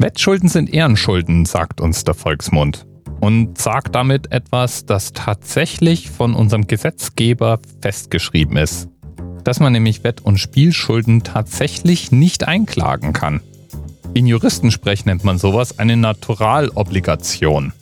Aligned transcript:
Wettschulden 0.00 0.48
sind 0.48 0.72
Ehrenschulden, 0.72 1.44
sagt 1.44 1.80
uns 1.80 2.04
der 2.04 2.14
Volksmund. 2.14 2.86
Und 3.20 3.58
sagt 3.58 3.96
damit 3.96 4.30
etwas, 4.30 4.86
das 4.86 5.12
tatsächlich 5.12 6.08
von 6.08 6.34
unserem 6.34 6.68
Gesetzgeber 6.68 7.58
festgeschrieben 7.82 8.56
ist. 8.56 8.88
Dass 9.42 9.58
man 9.58 9.72
nämlich 9.72 10.04
Wett- 10.04 10.20
und 10.20 10.38
Spielschulden 10.38 11.24
tatsächlich 11.24 12.12
nicht 12.12 12.46
einklagen 12.46 13.12
kann. 13.12 13.40
In 14.14 14.28
Juristensprech 14.28 15.04
nennt 15.04 15.24
man 15.24 15.38
sowas 15.38 15.80
eine 15.80 15.96
Naturalobligation. 15.96 17.72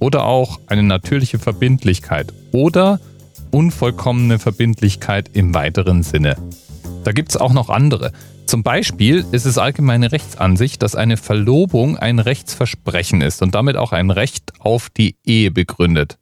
Oder 0.00 0.24
auch 0.24 0.60
eine 0.66 0.82
natürliche 0.82 1.38
Verbindlichkeit. 1.38 2.34
Oder 2.52 3.00
unvollkommene 3.52 4.38
Verbindlichkeit 4.38 5.30
im 5.32 5.54
weiteren 5.54 6.02
Sinne. 6.02 6.36
Da 7.04 7.12
gibt 7.12 7.30
es 7.30 7.38
auch 7.38 7.54
noch 7.54 7.70
andere. 7.70 8.12
Zum 8.46 8.62
Beispiel 8.62 9.24
ist 9.32 9.46
es 9.46 9.58
allgemeine 9.58 10.12
Rechtsansicht, 10.12 10.82
dass 10.82 10.94
eine 10.94 11.16
Verlobung 11.16 11.96
ein 11.96 12.18
Rechtsversprechen 12.18 13.20
ist 13.20 13.42
und 13.42 13.54
damit 13.54 13.76
auch 13.76 13.92
ein 13.92 14.10
Recht 14.10 14.52
auf 14.60 14.90
die 14.90 15.16
Ehe 15.24 15.50
begründet. 15.50 16.18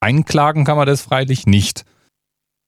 Einklagen 0.00 0.64
kann 0.64 0.76
man 0.76 0.86
das 0.86 1.02
freilich 1.02 1.46
nicht. 1.46 1.84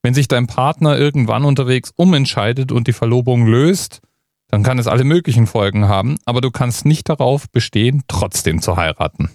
Wenn 0.02 0.14
sich 0.14 0.28
dein 0.28 0.46
Partner 0.46 0.98
irgendwann 0.98 1.44
unterwegs 1.44 1.92
umentscheidet 1.96 2.70
und 2.70 2.86
die 2.86 2.92
Verlobung 2.92 3.46
löst, 3.46 4.00
dann 4.48 4.62
kann 4.62 4.78
es 4.78 4.86
alle 4.86 5.04
möglichen 5.04 5.46
Folgen 5.46 5.88
haben, 5.88 6.16
aber 6.24 6.40
du 6.40 6.50
kannst 6.50 6.84
nicht 6.84 7.08
darauf 7.08 7.50
bestehen, 7.50 8.02
trotzdem 8.08 8.62
zu 8.62 8.76
heiraten. 8.76 9.30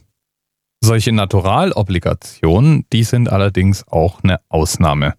Solche 0.81 1.11
Naturalobligationen, 1.11 2.85
die 2.91 3.03
sind 3.03 3.29
allerdings 3.29 3.87
auch 3.87 4.23
eine 4.23 4.39
Ausnahme. 4.49 5.13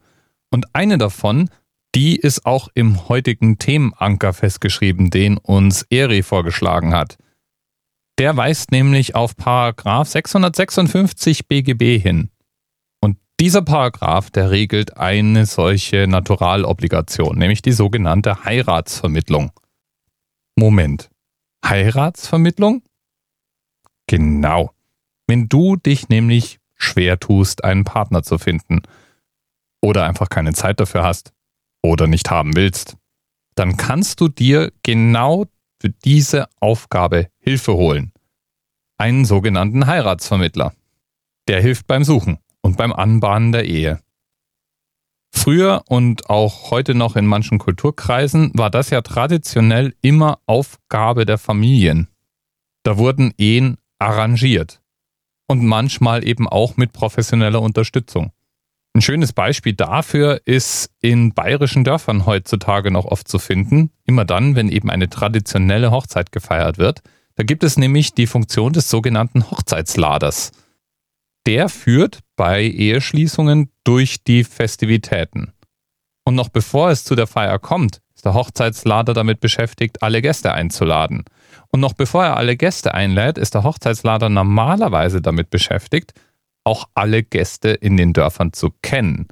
Und 0.51 0.75
eine 0.75 0.99
davon 0.99 1.49
die 1.95 2.17
ist 2.17 2.45
auch 2.45 2.69
im 2.75 3.09
heutigen 3.09 3.59
Themenanker 3.59 4.33
festgeschrieben, 4.33 5.11
den 5.11 5.39
uns 5.39 5.83
Eri 5.91 6.23
vorgeschlagen 6.23 6.95
hat. 6.95 7.17
Der 8.19 8.37
weist 8.37 8.71
nämlich 8.71 9.15
auf 9.15 9.37
Paragraph 9.37 10.09
656 10.09 11.47
BGB 11.47 11.99
hin. 12.01 12.31
Und 13.01 13.19
dieser 13.41 13.63
Paragraph, 13.63 14.31
der 14.31 14.51
regelt 14.51 14.97
eine 14.97 15.47
solche 15.47 16.07
Naturalobligation, 16.07 17.37
nämlich 17.39 17.63
die 17.63 17.73
sogenannte 17.73 18.45
Heiratsvermittlung. 18.45 19.53
Moment. 20.57 21.11
Heiratsvermittlung? 21.65 22.83
Genau. 24.07 24.71
Wenn 25.27 25.49
du 25.49 25.77
dich 25.77 26.09
nämlich 26.09 26.61
schwer 26.77 27.19
tust, 27.19 27.65
einen 27.65 27.85
Partner 27.85 28.23
zu 28.23 28.39
finden 28.39 28.83
oder 29.81 30.05
einfach 30.05 30.29
keine 30.29 30.53
Zeit 30.53 30.79
dafür 30.79 31.03
hast, 31.03 31.34
oder 31.85 32.07
nicht 32.07 32.31
haben 32.31 32.57
willst, 32.57 32.97
dann 33.55 33.77
kannst 33.77 34.21
du 34.21 34.29
dir 34.29 34.73
genau 34.83 35.47
für 35.81 35.91
diese 35.91 36.49
Aufgabe 36.59 37.29
Hilfe 37.39 37.75
holen. 37.75 38.13
Einen 38.97 39.25
sogenannten 39.25 39.87
Heiratsvermittler. 39.87 40.73
Der 41.47 41.61
hilft 41.61 41.87
beim 41.87 42.03
Suchen 42.05 42.39
und 42.63 42.79
beim 42.79 42.93
Anbahnen 42.93 43.53
der 43.53 43.67
Ehe. 43.67 44.01
Früher 45.31 45.83
und 45.89 46.31
auch 46.31 46.71
heute 46.71 46.95
noch 46.95 47.17
in 47.17 47.27
manchen 47.27 47.59
Kulturkreisen 47.59 48.53
war 48.55 48.71
das 48.71 48.89
ja 48.89 49.03
traditionell 49.03 49.95
immer 50.01 50.39
Aufgabe 50.47 51.27
der 51.27 51.37
Familien. 51.37 52.09
Da 52.83 52.97
wurden 52.97 53.35
Ehen 53.37 53.77
arrangiert 53.99 54.81
und 55.49 55.63
manchmal 55.63 56.27
eben 56.27 56.49
auch 56.49 56.79
mit 56.79 56.93
professioneller 56.93 57.61
Unterstützung. 57.61 58.33
Ein 58.97 59.03
schönes 59.03 59.33
Beispiel 59.33 59.73
dafür 59.73 60.41
ist 60.45 60.89
in 61.01 61.35
bayerischen 61.35 61.83
Dörfern 61.83 62.27
heutzutage 62.27 62.93
noch 62.93 63.07
oft 63.07 63.27
zu 63.27 63.41
finden, 63.41 63.91
immer 64.05 64.25
dann, 64.25 64.55
wenn 64.55 64.69
eben 64.69 64.89
eine 64.89 65.11
traditionelle 65.11 65.91
Hochzeit 65.91 66.31
gefeiert 66.31 66.79
wird. 66.79 67.03
Da 67.35 67.43
gibt 67.43 67.65
es 67.65 67.77
nämlich 67.77 68.15
die 68.15 68.29
Funktion 68.29 68.73
des 68.73 68.89
sogenannten 68.89 69.51
Hochzeitsladers. 69.51 70.53
Der 71.45 71.69
führt 71.69 72.21
bei 72.37 72.63
Eheschließungen 72.63 73.69
durch 73.83 74.23
die 74.23 74.45
Festivitäten. 74.45 75.53
Und 76.25 76.37
noch 76.37 76.49
bevor 76.49 76.91
es 76.91 77.03
zu 77.03 77.17
der 77.17 77.27
Feier 77.27 77.59
kommt, 77.59 78.01
ist 78.15 78.25
der 78.25 78.35
Hochzeitslader 78.35 79.13
damit 79.13 79.41
beschäftigt, 79.41 80.05
alle 80.05 80.23
Gäste 80.23 80.53
einzuladen. 80.53 81.25
Und 81.69 81.81
noch 81.81 81.95
bevor 81.95 82.25
er 82.25 82.37
alle 82.37 82.57
Gäste 82.57 82.95
einlädt, 82.95 83.39
ist 83.39 83.55
der 83.55 83.65
Hochzeitslader 83.65 84.29
normalerweise 84.29 85.21
damit 85.21 85.51
beschäftigt, 85.51 86.15
auch 86.65 86.87
alle 86.95 87.23
Gäste 87.23 87.71
in 87.71 87.97
den 87.97 88.13
Dörfern 88.13 88.53
zu 88.53 88.71
kennen. 88.83 89.29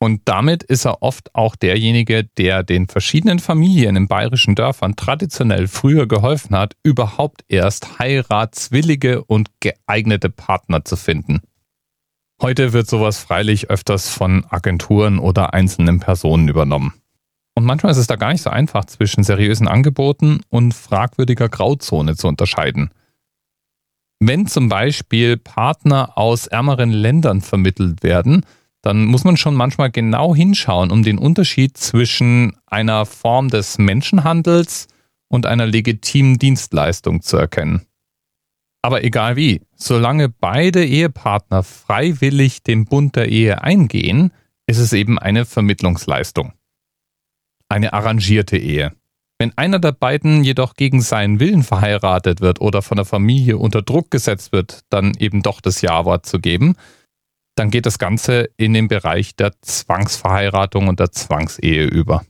Und 0.00 0.22
damit 0.26 0.62
ist 0.62 0.84
er 0.84 1.02
oft 1.02 1.34
auch 1.34 1.56
derjenige, 1.56 2.22
der 2.22 2.62
den 2.62 2.86
verschiedenen 2.86 3.40
Familien 3.40 3.96
in 3.96 4.06
bayerischen 4.06 4.54
Dörfern 4.54 4.94
traditionell 4.94 5.66
früher 5.66 6.06
geholfen 6.06 6.56
hat, 6.56 6.76
überhaupt 6.84 7.44
erst 7.48 7.98
heiratswillige 7.98 9.24
und 9.24 9.50
geeignete 9.60 10.30
Partner 10.30 10.84
zu 10.84 10.96
finden. 10.96 11.40
Heute 12.40 12.72
wird 12.72 12.88
sowas 12.88 13.18
freilich 13.18 13.70
öfters 13.70 14.08
von 14.08 14.46
Agenturen 14.48 15.18
oder 15.18 15.52
einzelnen 15.54 15.98
Personen 15.98 16.46
übernommen. 16.46 16.94
Und 17.56 17.64
manchmal 17.64 17.90
ist 17.90 17.98
es 17.98 18.06
da 18.06 18.14
gar 18.14 18.30
nicht 18.30 18.42
so 18.42 18.50
einfach, 18.50 18.84
zwischen 18.84 19.24
seriösen 19.24 19.66
Angeboten 19.66 20.42
und 20.48 20.74
fragwürdiger 20.74 21.48
Grauzone 21.48 22.14
zu 22.14 22.28
unterscheiden. 22.28 22.90
Wenn 24.20 24.46
zum 24.46 24.68
Beispiel 24.68 25.36
Partner 25.36 26.18
aus 26.18 26.46
ärmeren 26.48 26.90
Ländern 26.90 27.40
vermittelt 27.40 28.02
werden, 28.02 28.44
dann 28.82 29.04
muss 29.04 29.24
man 29.24 29.36
schon 29.36 29.54
manchmal 29.54 29.90
genau 29.90 30.34
hinschauen, 30.34 30.90
um 30.90 31.02
den 31.02 31.18
Unterschied 31.18 31.76
zwischen 31.76 32.56
einer 32.66 33.06
Form 33.06 33.48
des 33.48 33.78
Menschenhandels 33.78 34.88
und 35.28 35.46
einer 35.46 35.66
legitimen 35.66 36.38
Dienstleistung 36.38 37.22
zu 37.22 37.36
erkennen. 37.36 37.82
Aber 38.82 39.04
egal 39.04 39.36
wie, 39.36 39.60
solange 39.74 40.28
beide 40.28 40.84
Ehepartner 40.84 41.62
freiwillig 41.62 42.62
den 42.62 42.84
Bund 42.84 43.16
der 43.16 43.28
Ehe 43.28 43.62
eingehen, 43.62 44.32
ist 44.66 44.78
es 44.78 44.92
eben 44.92 45.18
eine 45.18 45.44
Vermittlungsleistung. 45.44 46.52
Eine 47.68 47.92
arrangierte 47.92 48.56
Ehe. 48.56 48.92
Wenn 49.38 49.56
einer 49.56 49.78
der 49.78 49.92
beiden 49.92 50.42
jedoch 50.42 50.74
gegen 50.74 51.00
seinen 51.00 51.38
Willen 51.38 51.62
verheiratet 51.62 52.40
wird 52.40 52.60
oder 52.60 52.82
von 52.82 52.96
der 52.96 53.04
Familie 53.04 53.56
unter 53.56 53.82
Druck 53.82 54.10
gesetzt 54.10 54.50
wird, 54.50 54.80
dann 54.90 55.14
eben 55.14 55.42
doch 55.42 55.60
das 55.60 55.80
Ja-Wort 55.80 56.26
zu 56.26 56.40
geben, 56.40 56.74
dann 57.54 57.70
geht 57.70 57.86
das 57.86 57.98
Ganze 57.98 58.48
in 58.56 58.72
den 58.72 58.88
Bereich 58.88 59.36
der 59.36 59.52
Zwangsverheiratung 59.62 60.88
und 60.88 60.98
der 60.98 61.12
Zwangsehe 61.12 61.84
über. 61.84 62.24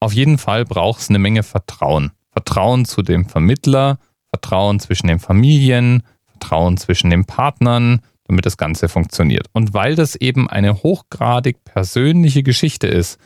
Auf 0.00 0.12
jeden 0.12 0.38
Fall 0.38 0.64
braucht 0.64 1.00
es 1.00 1.08
eine 1.08 1.18
Menge 1.18 1.42
Vertrauen. 1.42 2.12
Vertrauen 2.30 2.84
zu 2.84 3.02
dem 3.02 3.28
Vermittler, 3.28 3.98
Vertrauen 4.28 4.78
zwischen 4.78 5.08
den 5.08 5.18
Familien, 5.18 6.02
Vertrauen 6.26 6.76
zwischen 6.76 7.10
den 7.10 7.24
Partnern, 7.24 8.02
damit 8.24 8.46
das 8.46 8.56
Ganze 8.56 8.88
funktioniert. 8.88 9.48
Und 9.52 9.74
weil 9.74 9.94
das 9.94 10.14
eben 10.14 10.48
eine 10.48 10.82
hochgradig 10.82 11.64
persönliche 11.64 12.42
Geschichte 12.42 12.86
ist, 12.86 13.18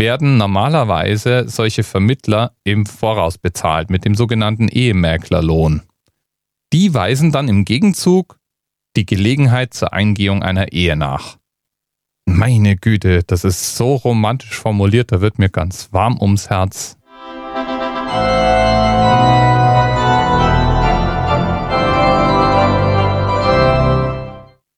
werden 0.00 0.38
normalerweise 0.38 1.44
solche 1.46 1.82
Vermittler 1.82 2.54
im 2.64 2.86
Voraus 2.86 3.36
bezahlt 3.36 3.90
mit 3.90 4.06
dem 4.06 4.14
sogenannten 4.14 4.68
Ehemäklerlohn. 4.68 5.82
Die 6.72 6.94
weisen 6.94 7.32
dann 7.32 7.48
im 7.48 7.66
Gegenzug 7.66 8.38
die 8.96 9.04
Gelegenheit 9.04 9.74
zur 9.74 9.92
Eingehung 9.92 10.42
einer 10.42 10.72
Ehe 10.72 10.96
nach. 10.96 11.36
Meine 12.24 12.76
Güte, 12.76 13.24
das 13.24 13.44
ist 13.44 13.76
so 13.76 13.94
romantisch 13.96 14.58
formuliert, 14.58 15.12
da 15.12 15.20
wird 15.20 15.38
mir 15.38 15.50
ganz 15.50 15.92
warm 15.92 16.18
ums 16.18 16.48
Herz. 16.48 16.96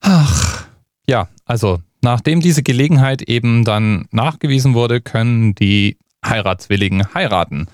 Ach, 0.01 0.67
ja, 1.07 1.29
also 1.45 1.79
Nachdem 2.03 2.41
diese 2.41 2.63
Gelegenheit 2.63 3.21
eben 3.21 3.63
dann 3.63 4.07
nachgewiesen 4.11 4.73
wurde, 4.73 4.99
können 4.99 5.55
die 5.55 5.97
Heiratswilligen 6.23 7.13
heiraten. 7.13 7.67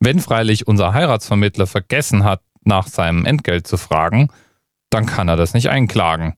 Wenn 0.00 0.20
freilich 0.20 0.68
unser 0.68 0.92
Heiratsvermittler 0.92 1.66
vergessen 1.66 2.24
hat, 2.24 2.42
nach 2.64 2.86
seinem 2.86 3.24
Entgelt 3.24 3.66
zu 3.66 3.78
fragen, 3.78 4.28
dann 4.90 5.06
kann 5.06 5.28
er 5.28 5.36
das 5.36 5.54
nicht 5.54 5.70
einklagen. 5.70 6.34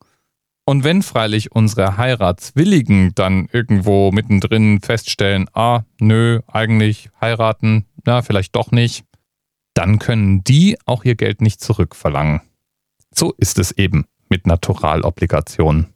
Und 0.67 0.85
wenn 0.85 1.03
freilich 1.03 1.51
unsere 1.51 1.97
Heiratswilligen 1.97 3.13
dann 3.17 3.49
irgendwo 3.53 4.13
mittendrin 4.13 4.81
feststellen, 4.81 5.49
ah, 5.53 5.83
nö, 5.99 6.43
eigentlich 6.47 7.11
heiraten, 7.21 7.87
na, 8.05 8.23
vielleicht 8.23 8.55
doch 8.55 8.71
nicht, 8.71 9.05
dann 9.75 9.99
können 9.99 10.45
die 10.45 10.79
auch 10.87 11.05
ihr 11.05 11.17
Geld 11.17 11.41
nicht 11.41 11.61
zurückverlangen. 11.61 12.41
So 13.13 13.35
ist 13.37 13.59
es 13.59 13.73
eben 13.73 14.05
mit 14.29 14.47
Naturalobligationen. 14.47 15.96